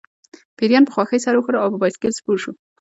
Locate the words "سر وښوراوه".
1.25-1.63